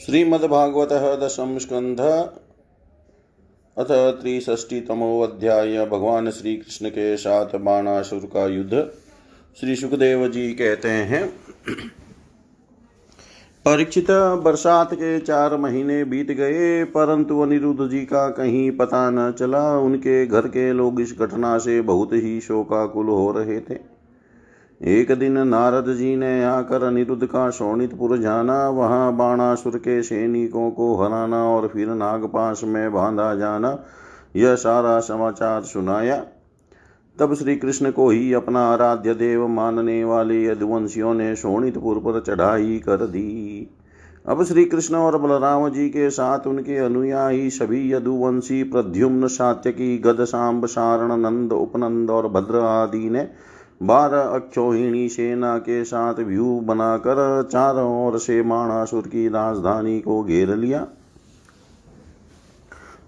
[0.00, 0.88] श्रीमद्भागवत
[1.22, 2.00] दशम स्कंध
[3.76, 8.82] अथ त्रिष्टीतमोध्याय भगवान श्री कृष्ण के साथ बाणासुर का युद्ध
[9.58, 11.26] श्री सुखदेव जी कहते हैं,
[13.64, 14.10] परीक्षित
[14.44, 20.26] बरसात के चार महीने बीत गए, परंतु अनिरुद्ध जी का कहीं पता न चला। उनके
[20.26, 23.95] घर के लोग इस घटना से बहुत ही शोकाकुल हो रहे थे।
[24.80, 30.94] एक दिन नारद जी ने आकर अनिरुद्ध का शोणितपुर जाना, वहाँ बाणासुर के सैनिकों को
[30.96, 33.78] हराना और फिर नागपाश में बांधा जाना,
[34.36, 36.24] यह सारा समाचार सुनाया।
[37.18, 42.78] तब श्री कृष्ण को ही अपना आराध्य देव मानने वाले यदुवंशियों ने शोणितपुर पर चढ़ाई
[42.78, 43.70] कर दी।
[44.28, 50.24] अब श्री कृष्ण और बलराम जी के साथ उनके अनुयायी सभी यदुवंशी प्रद्युम्न सात्यकी गद
[50.24, 53.28] सांब सारण नंद उपनंद और भद्र आदि ने
[53.82, 60.54] बारह अक्षोहिणी सेना के साथ व्यू बनाकर चारों ओर से बाणासुर की राजधानी को घेर
[60.54, 60.86] लिया।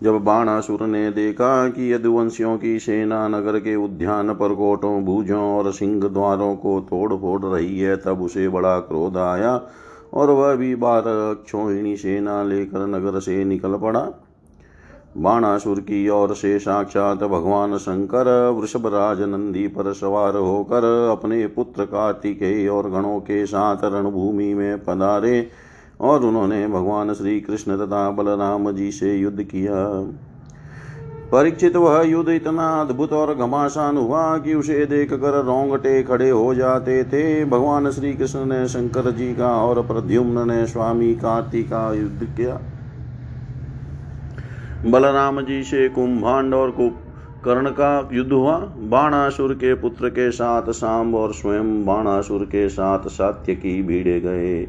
[0.03, 5.73] जब बाणासुर ने देखा कि यदुवंशियों की सेना नगर के उद्यान पर कोटों, भूजों और
[5.73, 9.61] सिंह द्वारों को तोड़ फोड़ रही है, तब उसे बड़ा क्रोध आया
[10.15, 14.09] और वह भी बारह अक्षोहिणी सेना लेकर नगर से निकल पड़ा।
[15.19, 22.69] बाणासुर की ओर से साक्षात भगवान शंकर, वृषभराज नंदी पर सवार होकर अपने पुत्र कार्तिकेय
[22.69, 25.49] और गणों के साथ रणभूमि में पधारे
[26.01, 29.85] और उन्होंने भगवान श्री कृष्ण तथा बलराम जी से युद्ध किया।
[31.33, 36.55] परीक्षित वह युद्ध इतना अद्भुत और घमासान हुआ कि उसे देख कर रोंगटे खड़े हो
[36.55, 41.93] जाते थे। भगवान श्री कृष्ण ने शंकर जी का और प्रद्युम्न ने स्वामी कार्तिक का
[41.95, 42.61] युद्ध किया।
[44.87, 46.71] बलराम जी से कुंभांड और
[47.45, 53.09] कर्ण का युद्ध हुआ। बाणासुर के पुत्र के साथ सांब और स्वयं बाणासुर के साथ
[53.09, 54.63] सात्य की भीड़े गए।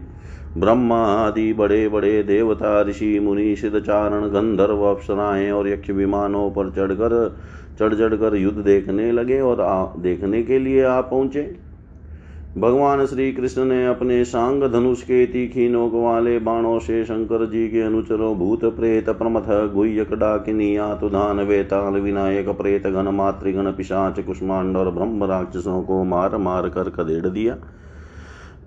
[0.58, 7.38] ब्रह्मा आदि बड़े बड़े देवता ऋषि मुनि सिद्धचारण गंधर्व अप्सराएँ और यक्ष विमानों पर चढ़कर
[7.80, 11.69] चढ़ चढ़कर युद्ध देखने लगे और आ, देखने के लिए आ पहुँचे।
[12.58, 17.68] भगवान श्री कृष्ण ने अपने सांग धनुष के तीखी नोक वाले बाणों से शंकर जी
[17.68, 24.78] के अनुचरों भूत प्रेत प्रमथ, गुह्यक डाकिनी, आतुधान, वेताल, विनायक प्रेत गण मातृगण पिशाच, कुष्मांड
[24.78, 27.58] और ब्रह्म राक्षसों को मार मार कर खदेड़ दिया।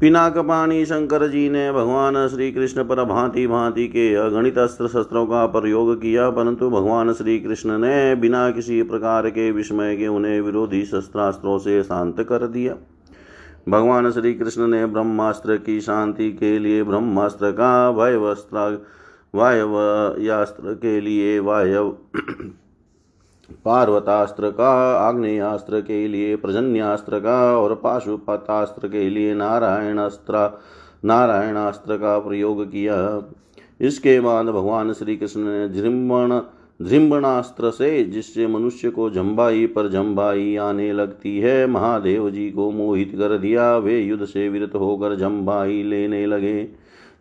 [0.00, 5.26] पिनाक पाणी शंकर जी ने भगवान श्री कृष्ण पर भांति भांति के अगणित अस्त्र शस्त्रों
[5.26, 10.40] का प्रयोग किया, परंतु भगवान श्री कृष्ण ने बिना किसी प्रकार के विस्मय के उन्हें
[10.40, 12.76] विरोधी शस्त्रास्त्रों से शांत कर दिया।
[13.68, 18.86] भगवान श्री कृष्ण ने ब्रह्मास्त्र की शांति के लिए ब्रह्मास्त्र का वायवस्त्र
[19.34, 21.96] वायवयास्त्र के लिए वायव
[23.64, 30.60] पार्वतास्त्र का, आग्नेयास्त्र के लिए प्रजन्यास्त्र का और पाशुपतास्त्र के लिए नारायणास्त्र
[31.04, 33.22] नारायणास्त्र का प्रयोग किया।
[33.80, 36.40] इसके बाद भगवान श्री कृष्ण ने जृंबण
[36.82, 43.12] धृम्बणास्त्र से जिससे मनुष्य को जम्बाई पर जम्बाई आने लगती है, महादेव जी को मोहित
[43.14, 46.68] कर दिया, वे युद्ध से विरत होकर जम्बाई लेने लगे।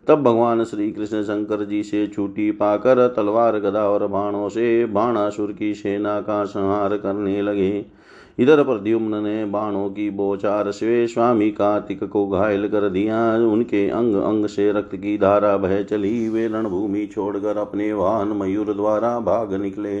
[0.08, 5.52] तब भगवान श्री कृष्ण शंकर जी से छुट्टी पाकर तलवार, गदा और बाणों से बाणासुर
[5.52, 8.01] की सेना का संहार करने लगे।
[8.38, 14.14] इधर प्रद्युम्न ने बाणों की बोचार से स्वामी कार्तिक को घायल कर दिया। उनके अंग
[14.14, 19.54] अंग से रक्त की धारा बह चली। वे रणभूमि छोड़कर अपने वाहन मयूर द्वारा भाग
[19.54, 19.98] निकले।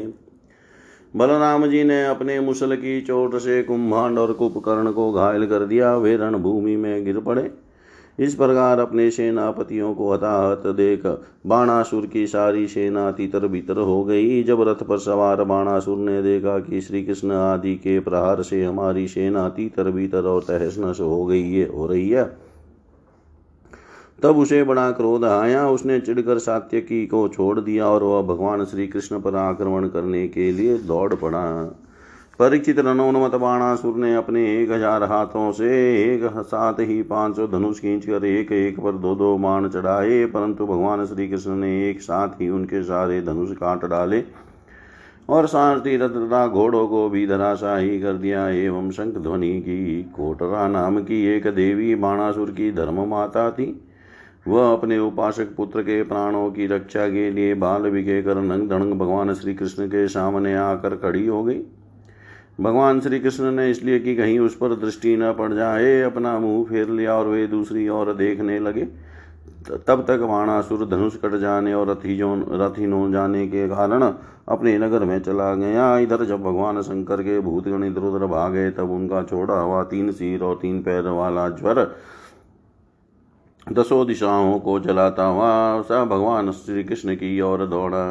[1.16, 5.96] बलराम जी ने अपने मुसल की चोट से कुंभांड और कुपकर्ण को घायल कर दिया।
[5.96, 7.50] वे रणभूमि में गिर पड़े।
[8.18, 11.06] इस प्रकार अपने सेनापतियों को हताहत देख
[11.46, 16.58] बाणासुर की सारी सेना तितर बितर हो गई। जब रथ पर सवार बाणासुर ने देखा
[16.58, 21.24] कि श्री कृष्ण आदि के प्रहार से हमारी सेना तितर बितर और तहस नश हो
[21.26, 22.24] गई है हो रही है।
[24.22, 28.86] तब उसे बड़ा क्रोध आया। उसने चिड़कर सात्यकी को छोड़ दिया और वह भगवान श्री
[28.86, 31.74] कृष्ण पर आक्रमण करने के लिए दौड़ पड़ा।
[32.42, 35.68] परीक्षित रणोन्मत बाणासुर ने अपने एक हज़ार हाथों से
[36.04, 40.24] एक साथ ही पाँच सौ धनुष खींच कर एक एक पर दो दो बाण चढ़ाए,
[40.26, 44.22] परंतु भगवान श्री कृष्ण ने एक साथ ही उनके सारे धनुष काट डाले
[45.28, 50.98] और सारथी रथ घोड़ों को भी धराशाही कर दिया एवं शंख ध्वनि की कोटरा नाम
[51.02, 53.68] की एक देवी बाणासुर की धर्म माता थी।
[54.48, 58.92] वह अपने उपासक पुत्र के प्राणों की रक्षा के लिए बाल विके कर नंग धड़ंग
[58.94, 61.60] भगवान श्री कृष्ण के सामने आकर खड़ी हो गई।
[62.58, 66.64] भगवान श्री कृष्ण ने इसलिए कि कहीं उस पर दृष्टि न पड़ जाए, अपना मुँह
[66.64, 68.84] फेर लिया और वे दूसरी ओर देखने लगे।
[69.86, 74.02] तब तक बाणासुर धनुष कट जाने और रथीजों, रथीनों जाने के कारण
[74.48, 78.90] अपने नगर में चला गया। इधर जब भगवान शंकर के भूतगण इधर उधर भागे तब
[78.90, 81.84] उनका छोड़ा हुआ तीन सिर और तीन पैर वाला ज्वर
[83.66, 88.04] दसों दिशाओं को जलाता हुआ स भगवान श्री कृष्ण की ओर दौड़ा।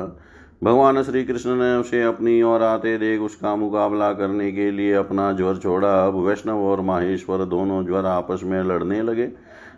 [0.63, 5.31] भगवान श्री कृष्ण ने उसे अपनी ओर आते देख उसका मुकाबला करने के लिए अपना
[5.31, 9.23] ज्वर छोड़ा। अब वैष्णव और माहेश्वर दोनों ज्वर आपस में लड़ने लगे।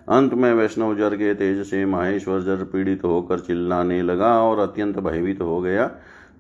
[0.10, 5.00] अंत में वैष्णव जर के तेज से माहेश्वर जर पीड़ित होकर चिल्लाने लगा और अत्यंत
[5.00, 5.92] भयभीत हो गया।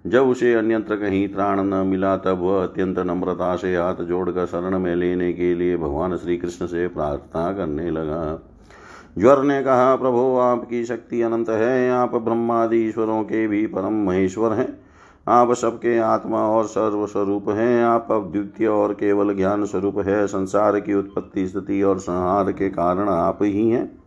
[0.07, 4.79] जब उसे अन्यत्र कहीं त्राण न मिला, तब वह अत्यंत नम्रता से हाथ जोड़कर शरण
[4.79, 8.49] में लेने के लिए भगवान श्री कृष्ण से प्रार्थना करने लगा।
[9.17, 14.53] ज्वर ने कहा, प्रभु, आपकी शक्ति अनंत है। आप ब्रह्मादि ईश्वरों के भी परम महेश्वर
[14.53, 14.79] हैं।
[15.27, 20.93] आप सबके आत्मा और सर्वस्वरूप हैं। आप अद्वितीय और केवल ज्ञान स्वरूप है। संसार की
[20.93, 24.03] उत्पत्ति, स्थिति और संहार के कारण आप ही हैं।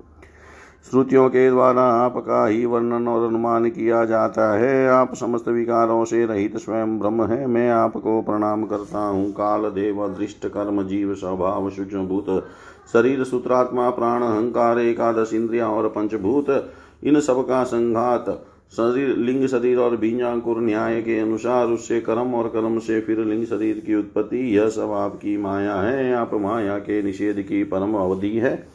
[0.90, 6.26] श्रुतियों के द्वारा आपका ही वर्णन और अनुमान किया जाता है। आप समस्त विकारों से
[6.26, 11.70] रहित स्वयं ब्रह्म है। मैं आपको प्रणाम करता हूँ। काल देव दृष्ट कर्म जीव स्वभाव
[11.70, 12.46] सूक्ष्म भूत
[12.92, 16.72] शरीर, सूत्रात्मा, प्राण, अहंकार, एकादश, इंद्रिया और पंचभूत,
[17.04, 22.48] इन सब का संघात। शरीर, लिंग शरीर और बीजांकुर न्याय के अनुसार उससे कर्म और
[22.48, 27.02] कर्म से फिर लिंग शरीर की उत्पत्ति। यह सब आपकी माया है। आप माया के
[27.02, 28.68] निषेध की परम अवधि है।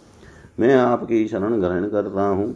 [0.60, 2.56] मैं आपकी शरण ग्रहण करता हूँ।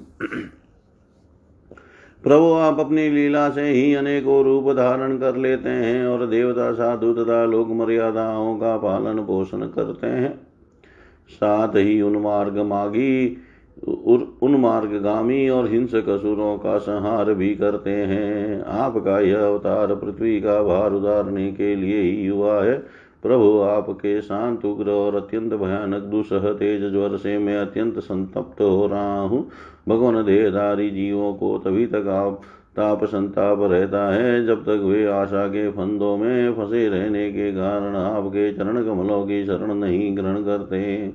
[2.23, 7.13] प्रभु, आप अपनी लीला से ही अनेकों रूप धारण कर लेते हैं और देवता, साधु
[7.13, 10.54] तथा लोक मर्यादाओं का पालन पोषण करते हैं।
[11.30, 13.38] साथ ही उन्मार्ग मागी
[14.42, 20.94] उन्मार्गामी और हिंसक असुरों का संहार भी करते हैं। आपका यह अवतार पृथ्वी का भार
[20.94, 22.77] उतारने के लिए ही हुआ है।
[23.24, 28.88] प्रभु, आपके शांत, उग्र और अत्यंत भयानक दुसह तेज ज्वर से मैं अत्यंत संतप्त हो
[28.88, 29.48] रहा हूँ।
[29.89, 32.42] भगवान देहधारी जीवों को तभी तक आप
[32.77, 37.95] ताप संताप रहता है। जब तक वे आशा के फंदों में फंसे रहने के कारण
[37.95, 41.13] आपके चरण कमलों की शरण नहीं ग्रहण करते।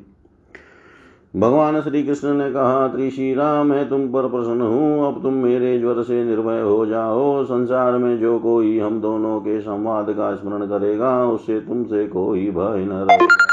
[1.37, 5.79] भगवान श्री कृष्ण ने कहा, त्रिशी राम, मैं तुम पर प्रसन्न हूँ। अब तुम मेरे
[5.79, 10.67] ज्वर से निर्भय हो जाओ। संसार में जो कोई हम दोनों के संवाद का स्मरण
[10.67, 13.50] करेगा, उससे तुमसे कोई भय न रहेगा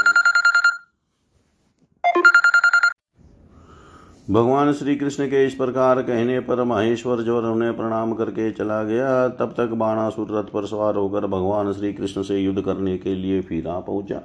[4.27, 9.27] भगवान श्री कृष्ण के इस प्रकार कहने पर महेश्वर जो उन्हें प्रणाम करके चला गया।
[9.29, 13.41] तब तक बाणासुर रथ पर सवार होकर भगवान श्री कृष्ण से युद्ध करने के लिए
[13.41, 14.21] फिर पहुँचा।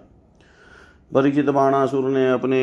[1.14, 2.62] परिचित बाणासुर ने अपने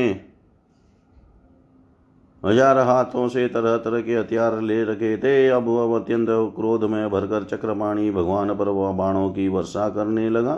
[2.44, 7.10] हज़ार हाथों से तरह तरह के हथियार ले रखे थे। अब वह अत्यंत क्रोध में
[7.10, 10.56] भरकर चक्रपाणी भगवान पर वह बाणों की वर्षा करने लगा।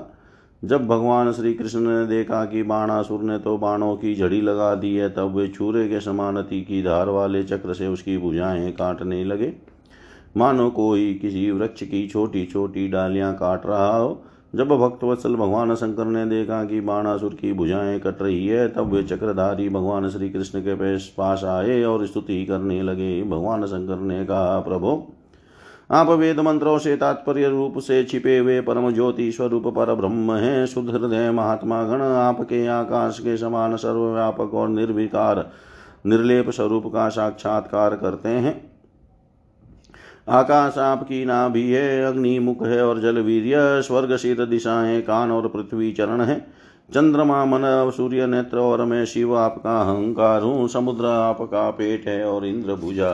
[0.64, 4.96] जब भगवान श्री कृष्ण ने देखा कि बाणासुर ने तो बाणों की झड़ी लगा दी
[4.96, 9.54] है, तब वे छूरे के समान की धार वाले चक्र से उसकी भुजाएँ काटने लगे।
[10.38, 14.24] मानो कोई किसी वृक्ष की छोटी छोटी डालियाँ काट रहा हो।
[14.56, 19.04] जब भक्तवत्सल भगवान शंकर ने देखा कि बाणासुर की भुजाएँ कट रही है, तब वे
[19.04, 24.60] चक्रधारी भगवान श्री कृष्ण के पास आए और स्तुति करने लगे। भगवान शंकर ने कहा,
[24.60, 25.04] प्रभु
[25.92, 30.68] आप वेद मंत्रों से तात्पर्य रूप से छिपे हुए परम ज्योति स्वरूप पर ब्रह्म है
[30.68, 35.46] शुद्ध हृदय महात्मा गण आपके आकाश के समान सर्वव्यापक और निर्विकार
[36.06, 38.56] निर्लेप स्वरूप का साक्षात्कार करते हैं।
[40.30, 45.48] आकाश आपकी नाभि है अग्नि मुख है और जल वीर्य स्वर्ग शीत दिशाएँ कान और
[45.48, 46.40] पृथ्वी चरण है।
[46.90, 52.46] चंद्रमा, मन, सूर्य, नेत्र और मैं शिव आपका अहंकार हूँ, समुद्र आपका पेट है और
[52.46, 53.12] इंद्र भुजा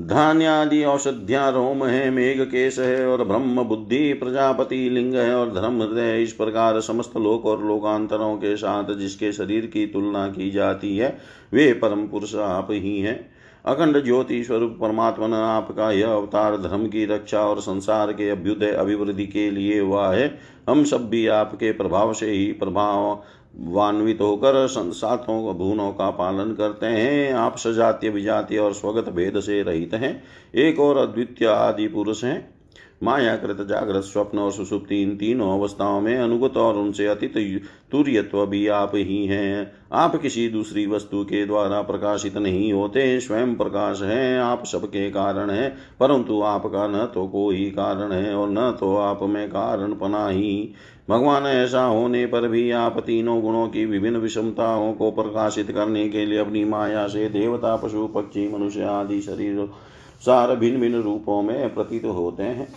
[0.00, 5.82] धान्यादि औषध्या रोम है, मेघ केश है और ब्रह्म बुद्धि, प्रजापति लिंग है और धर्म
[5.82, 10.96] हृदय इस प्रकार समस्त लोक और लोकांतरों के साथ जिसके शरीर की तुलना की जाती
[10.96, 11.18] है,
[11.52, 13.30] वे परम पुरुष आप ही हैं।
[13.64, 18.72] अखंड ज्योति स्वरूप परमात्मा ने आपका यह अवतार धर्म की रक्षा और संसार के अभ्युदय
[18.72, 23.22] अभिवृद्धि के लिए हुआ है। हम सब भी आपके प्रभाव से ही प्रभाव
[23.58, 29.62] वान्वित होकर सातों भूनों का पालन करते हैं। आप सजातीय, विजातीय और स्वगत भेद से
[29.62, 32.53] रहित हैं। एक और अद्वितीय आदि पुरुष हैं।
[33.04, 37.36] मायाकृत जागृत स्वप्न और सुसुप्ति इन तीनों अवस्थाओं में अनुगत और उनसे अतीत
[37.92, 43.54] तुर्यत्व भी आप ही हैं। आप किसी दूसरी वस्तु के द्वारा प्रकाशित नहीं होते, स्वयं
[43.54, 45.70] प्रकाश हैं, आप सबके कारण हैं,
[46.00, 50.74] परंतु आपका न तो कोई कारण है और न तो आप में कारण पना ही।
[51.10, 56.24] भगवान ऐसा होने पर भी आप तीनों गुणों की विभिन्न विषमताओं को प्रकाशित करने के
[56.26, 59.68] लिए अपनी माया से देवता, पशु, पक्षी, मनुष्य आदि शरीर,
[60.20, 62.68] सार भिन्न भिन्न रूपों में प्रतीत होते हैं।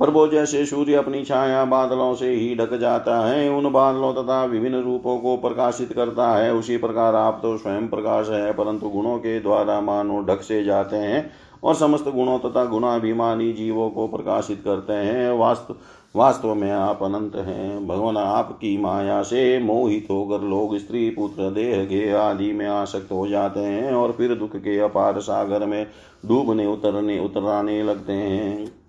[0.00, 4.82] प्रभो जैसे सूर्य अपनी छाया बादलों से ही ढक जाता है, उन बादलों तथा विभिन्न
[4.82, 9.40] रूपों को प्रकाशित करता है, उसी प्रकार आप तो स्वयं प्रकाश है, परंतु गुणों के
[9.40, 11.30] द्वारा मानो ढक से जाते हैं
[11.64, 15.74] और समस्त गुणों तथा गुणाभिमानी जीवों को प्रकाशित करते हैं। वास्तु,
[16.16, 21.84] वास्तव में आप अनंत हैं। भगवान, आपकी माया से मोहित होकर लोग, स्त्री, पुत्र, देह
[21.84, 25.86] के आदि में आसक्त हो जाते हैं और फिर दुख के अपार सागर में
[26.26, 28.85] डूबने, उतरने, उतराने लगते हैं।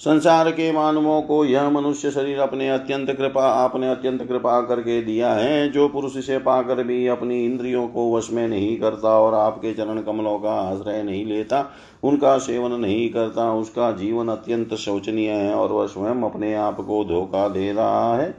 [0.00, 5.32] संसार के मानवों को यह मनुष्य शरीर अपने अत्यंत कृपा, आपने अत्यंत कृपा करके दिया
[5.32, 9.72] है। जो पुरुष इसे पाकर भी अपनी इंद्रियों को वश में नहीं करता और आपके
[9.72, 15.54] चरण कमलों का आश्रय नहीं लेता, उनका सेवन नहीं करता, उसका जीवन अत्यंत शोचनीय है
[15.54, 18.34] और वह स्वयं अपने आप को धोखा दे रहा है।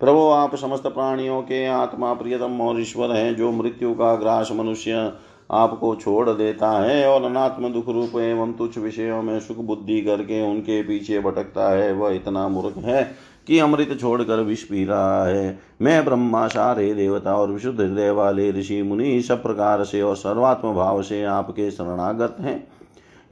[0.00, 5.12] प्रभु, आप समस्त प्राणियों के आत्मा प्रियतम और ईश्वर है, जो मृत्यु का ग्रास मनुष्य
[5.50, 10.50] आपको छोड़ देता है और अनात्म दुख रूप एवं तुच्छ विषयों में सुख बुद्धि करके
[10.50, 13.10] उनके पीछे भटकता है। वह इतना मूर्ख है
[13.46, 18.50] कि अमृत छोड़कर विष पी रहा है। मैं ब्रह्मा सारे देवता और विशुद्ध हृदय वाले
[18.50, 22.68] ऋषि मुनि सब प्रकार से और सर्वात्म भाव से आपके शरणागत हैं।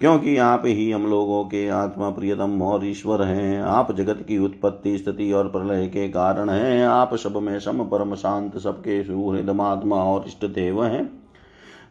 [0.00, 4.98] क्योंकि आप ही हम लोगों के आत्मा प्रियतम और ईश्वर हैं। आप जगत की उत्पत्ति,
[4.98, 10.24] स्थिति और प्रलय के कारण हैं। आप सब में सम, परम, शांत, सबके सुहृदमात्मा और
[10.26, 11.23] इष्ट देव हैं।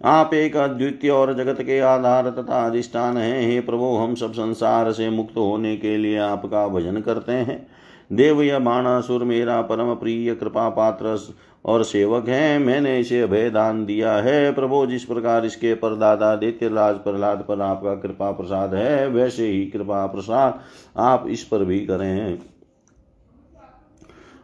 [0.03, 4.91] आप एक अद्वितीय और जगत के आधार तथा अधिष्ठान हैं। हे प्रभु, हम सब संसार
[4.91, 7.67] से मुक्त होने के लिए आपका भजन करते हैं।
[8.13, 11.17] देव या बाणासुर मेरा परम प्रिय कृपा पात्र
[11.65, 16.67] और सेवक है। मैंने इसे अभय दान दिया है। प्रभु, जिस प्रकार इसके परदादा दैत्य
[16.67, 20.59] राज प्रहलाद पर आपका कृपा प्रसाद है, वैसे ही कृपा प्रसाद
[20.97, 22.39] आप इस पर भी करें।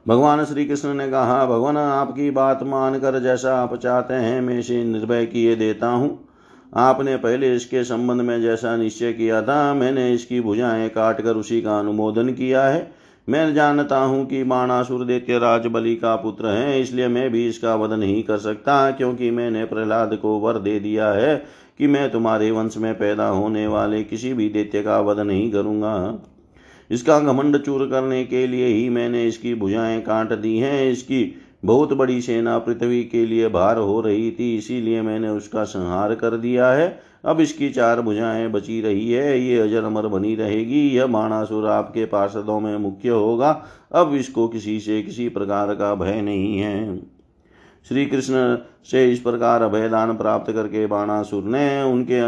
[0.09, 4.83] भगवान श्री कृष्ण ने कहा, भगवान, आपकी बात मानकर जैसा आप चाहते हैं, मैं इसे
[4.83, 6.09] निर्भय किए देता हूँ।
[6.73, 11.61] आपने पहले इसके संबंध में जैसा निश्चय किया था, मैंने इसकी भुजाएँ काट कर उसी
[11.61, 12.91] का अनुमोदन किया है।
[13.27, 17.75] मैं जानता हूँ कि बाणासुर दैत्य राज बलि का पुत्र है, इसलिए मैं भी इसका
[17.75, 21.35] वध नहीं कर सकता, क्योंकि मैंने प्रहलाद को वर दे दिया है
[21.77, 25.95] कि मैं तुम्हारे वंश में पैदा होने वाले किसी भी दैत्य का वध नहीं करूँगा।
[26.89, 31.93] इसका घमंड चूर करने के लिए ही मैंने इसकी भुजाएँ काट दी हैं। इसकी बहुत
[31.93, 36.71] बड़ी सेना पृथ्वी के लिए भार हो रही थी, इसीलिए मैंने उसका संहार कर दिया
[36.71, 41.67] है। अब इसकी चार भुजाएँ बची रही है, ये अजर अमर बनी रहेगी, यह बाणासुर
[41.67, 43.51] आपके पार्षदों में मुख्य होगा।
[43.91, 47.18] अब इसको किसी से किसी प्रकार का भय नहीं है।
[47.85, 52.21] श्री कृष्ण से इस प्रकार अभयदान प्राप्त करके बाणासुर ने उनके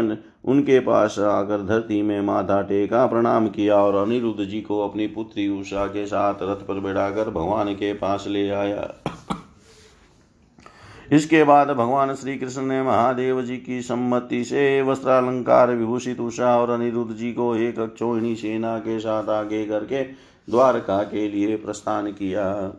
[0.50, 5.48] उनके पास आकर धरती में माथा टेका, प्रणाम किया और अनिरुद्ध जी को अपनी पुत्री
[5.48, 8.88] उषा के साथ रथ पर बैठाकर भगवान के पास ले आया।
[11.12, 16.70] इसके बाद भगवान श्री कृष्ण ने महादेव जी की सम्मति से वस्त्रालंकार विभूषित उषा और
[16.70, 20.02] अनिरुद्ध जी को एक अक्षोहिणी सेना के साथ आगे करके
[20.48, 22.72] द्वारका के लिए प्रस्थान किया।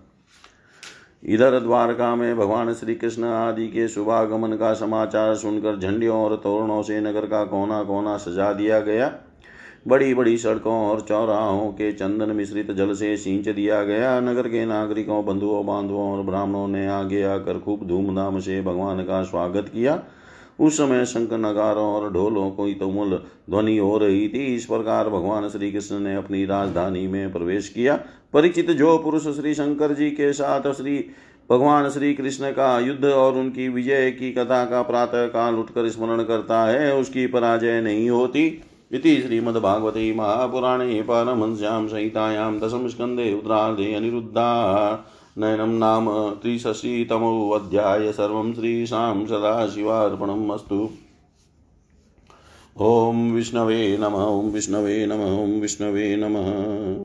[1.25, 6.82] इधर द्वारका में भगवान श्री कृष्ण आदि के शुभागमन का समाचार सुनकर झंडियों और तोरणों
[6.82, 9.13] से नगर का कोना कोना सजा दिया गया।
[9.88, 14.65] बड़ी बड़ी सड़कों और चौराहों के चंदन मिश्रित जल से सींच दिया गया। नगर के
[14.65, 20.03] नागरिकों बंधुओं बांधवों और ब्राह्मणों ने आगे आकर खूब धूमधाम से भगवान का स्वागत किया।
[20.60, 25.50] उस समय शंख नगारों और ढोलों की तुमुल ध्वनि हो रही थी। इस प्रकार भगवान
[25.50, 28.00] श्री कृष्ण ने अपनी राजधानी में प्रवेश किया।
[28.34, 31.06] परिचित जो पुरुष श्री शंकर जी के साथ श्री
[31.50, 36.24] भगवान श्री कृष्ण का युद्ध और उनकी विजय की कथा का प्रातः काल उठकर स्मरण
[36.24, 38.62] करता है, उसकी पराजय नहीं होती।
[38.92, 44.50] इति श्रीमद्भागवते महापुराणे परमहंस्यां संहितायां दशमस्कन्धे उत्तरार्धे अनिरुद्धा
[45.38, 50.90] नयनं नाम त्रिषशीतमोऽध्याय सर्वं श्रीशां सदाशिवार्पणम् अस्तु।
[52.82, 56.54] ॐ विष्णवे नमः, ॐ विष्णवे नमः, ॐ विष्णवे नमः।